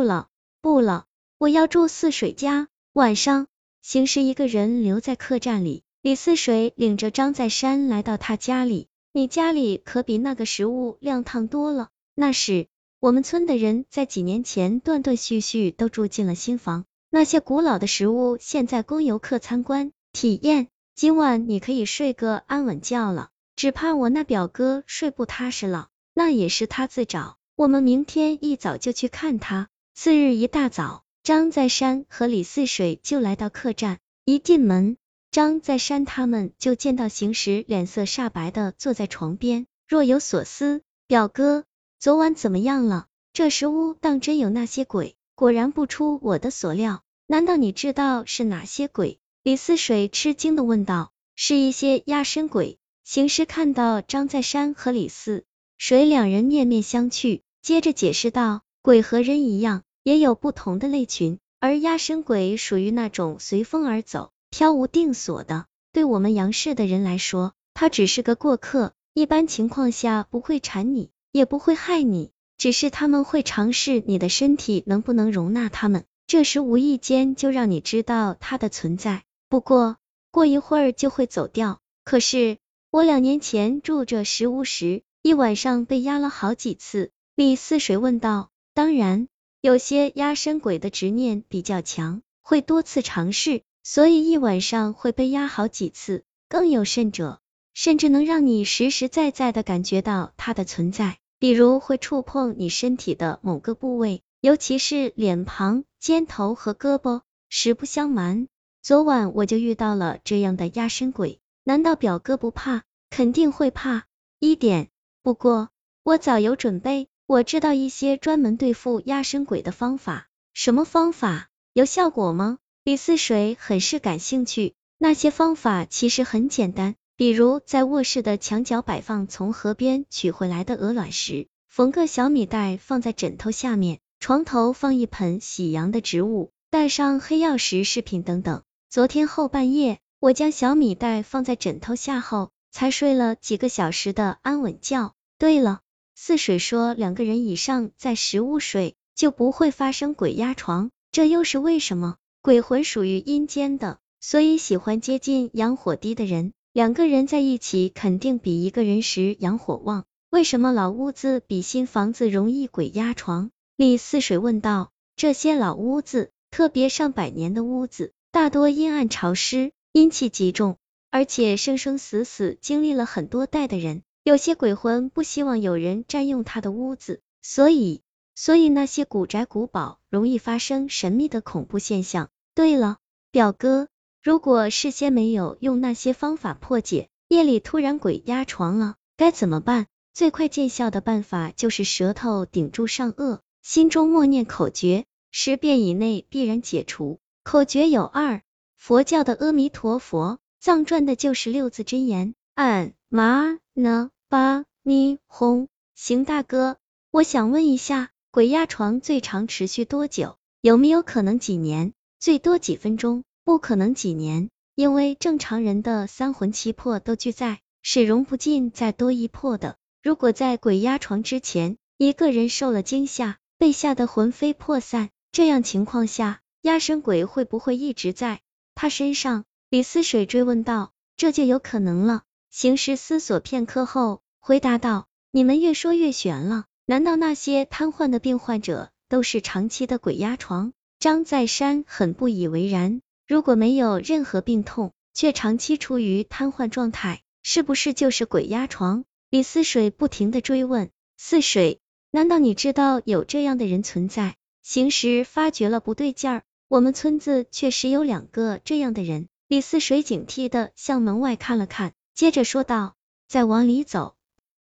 [0.00, 0.28] 不了，
[0.62, 1.04] 不了，
[1.36, 2.68] 我要住泗水家。
[2.94, 3.48] 晚上，
[3.82, 8.88] 邢氏一个人留在客栈里，李泗水领着张在山来到他家里。
[9.12, 11.90] 你家里可比那个食物亮堂多了。
[12.14, 12.68] 那时，
[12.98, 20.68] 我们村的人在几年前断断续续都住进了新房，那些古老的食物现在供游客参观体验。
[20.94, 27.36] 今晚你可以睡个安稳觉了，只怕我那表哥睡不踏实了，那也是他自找。
[27.54, 29.68] 我们明天一早就去看他。
[30.02, 34.96] 次日一大早，张在山和李四水就来到客栈，一进门，
[35.30, 40.80] 张在山他们就见到邢石脸色煞白的坐在床边，若有所思。
[41.06, 41.64] 表哥，
[41.98, 43.08] 昨晚怎么样了？
[43.34, 45.16] 这石屋当真有那些鬼？
[45.34, 49.18] 果然不出我的所料，难道你知道是哪些鬼？
[49.42, 55.44] 李四水吃惊的问道：“是一些压身鬼。”行尸看到张在山和李四
[55.76, 65.66] 水两人面面相觑，接着解释道：“鬼和人一样，也有不同的类群，而压身鬼属于那种随风而走、飘无定所的。
[65.92, 79.96] 对我们杨氏的人来说，他只是个过客，一般情况下不会缠你，也不会害你，只是他们会尝试你的身体能不能容纳他们，这时无意间就让你知道他的存在。”不过
[80.30, 81.80] 过一会儿就会走掉。
[82.04, 82.58] 可是
[82.90, 87.10] 我两年前住这石屋时，一晚上被压了好几次。
[87.34, 88.50] 李似水问道。
[88.72, 89.26] 当然，
[89.62, 96.24] 有些压身鬼的执念比较强，会多次尝试，所以一晚上会被压好几次。
[96.48, 97.42] 更有甚者，
[97.74, 107.20] 甚至能让你实实在在的感觉到它的存在，比如会触碰你身体的某个部位，尤其是脸庞、肩头和胳膊。
[107.50, 108.48] 实不相瞒。
[108.80, 112.84] 昨晚我就遇到了这样的压身鬼，难道表哥不怕？
[113.10, 114.06] 肯定会怕
[114.38, 114.88] 一点。
[115.22, 115.68] 不过
[116.02, 120.26] 我早有准备，我知道一些专门对付压身鬼的方法。
[120.52, 121.46] 什么方法？
[121.72, 122.58] 有效果吗？
[122.82, 124.74] 李四水很是感兴趣。
[124.98, 138.64] 那些方法其实很简单，比如在卧室的墙角摆放从河边取回来的鹅卵石，缝个小米袋放在枕头下面，床头放一盆喜阳的植物，带上黑曜石饰品等等。
[138.88, 145.14] 昨天后半夜，我将小米袋放在枕头下后，才睡了几个小时的安稳觉。
[145.38, 145.82] 对了，
[146.22, 152.16] 似水说两个人以上在食物睡，就不会发生鬼压床，这又是为什么？
[152.42, 156.52] 鬼魂属于阴间的，所以喜欢接近阳火低的人。
[156.74, 160.04] 两个人在一起，肯定比一个人时阳火旺。
[160.28, 163.50] 为什么老屋子比新房子容易鬼压床？
[163.74, 164.90] 李似水问道。
[165.16, 168.12] 这些老屋子，特别上百年的屋子。
[168.30, 170.76] 大多阴暗潮湿，阴气极重，
[171.10, 178.02] 而且生生死死经历了很多代的人，有些鬼魂不希望有人占用他的屋子，所以，
[178.34, 182.28] 所以那些古宅古堡容易发生神秘的恐怖现象。
[182.54, 182.98] 对了，
[183.30, 183.88] 表哥，
[184.22, 189.86] 如果事先没有用那些方法破解，夜里突然鬼压床了，该怎么办？
[190.12, 197.20] 最快见效的办法就是舌头顶住上颚，心中默念口诀，十遍以内必然解除。
[197.42, 198.42] 口诀有二，
[198.76, 205.66] 佛教的阿弥陀佛，藏传的就是六字真言，按嘛呢巴咪轰。
[205.96, 206.76] 邢大哥，
[207.10, 210.36] 我想问一下，鬼压床最长持续多久？
[210.60, 211.92] 有没有可能几年？
[212.20, 213.24] 最多几分钟？
[213.42, 219.76] 不可能几年，因为正常人的三魂七魄都俱在，是容不进再多一魄的。
[220.04, 226.42] 如果在鬼压床之前，一个人受了惊吓，被吓得魂飞魄散，这样情况下。
[226.62, 228.40] 压身鬼会不会一直在
[228.76, 229.46] 他身上？
[229.68, 230.92] 李思水追问道。
[231.16, 232.22] 这就有可能了。
[232.50, 236.64] 行尸思索片刻后，回答道：你们越说越玄了。
[236.84, 240.72] 难道那些瘫痪的病患者都是长期的鬼压床？
[240.98, 243.02] 张在山很不以为然。
[243.28, 249.04] 如果没有任何病痛，却长期处于瘫痪状态，是不是就是鬼压床？
[249.30, 250.90] 李思水不停的追问。
[251.16, 251.78] 四水，
[252.10, 254.34] 难道你知道有这样的人存在？
[254.64, 256.42] 行时发觉了不对劲儿。
[256.66, 259.28] 我们村子确实有两个这样的人。
[259.46, 262.96] 李四水警惕的向门外看了看，接着说道
[263.28, 264.14] ：“再往里走，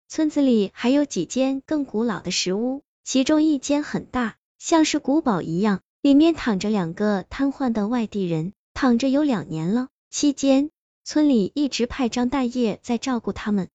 [0.07, 9.87] 村子里还有几间更古老的石屋，其中一间很大，像是古堡一样，里面躺着两个瘫痪的外地人，躺着有两年了。
[10.09, 10.69] 期间，
[11.03, 13.69] 村里一直派张大爷在照顾他们。